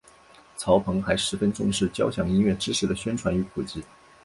[0.57, 3.83] 曹鹏还十分重视交响音乐知识的宣传与普及。